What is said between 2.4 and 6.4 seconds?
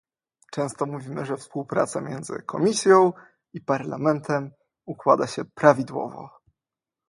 Komisją i Parlamentem układa się prawidłowo